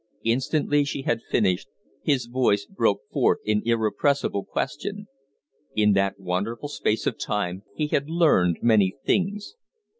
Instantly 0.23 0.83
she 0.83 1.03
had 1.03 1.21
finished 1.29 1.69
his 2.01 2.25
voice 2.25 2.65
broke 2.65 3.01
forth 3.11 3.37
in 3.45 3.61
irrepressible 3.65 4.43
question. 4.43 5.07
In 5.75 5.91
that 5.91 6.19
wonderful 6.19 6.69
space 6.69 7.05
of 7.05 7.19
time 7.19 7.61
he 7.75 7.85
had 7.85 8.09
learned 8.09 8.57
many 8.63 8.95
things. 9.05 9.53